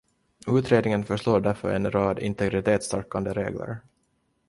Utredningen 0.47 1.03
förslår 1.03 1.39
därför 1.41 1.73
en 1.73 1.91
rad 1.91 2.19
integritetsstärkande 2.19 3.33
regler. 3.33 3.77